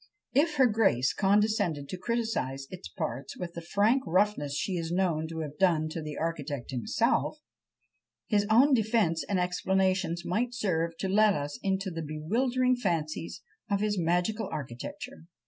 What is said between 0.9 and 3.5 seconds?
condescended to criticise its parts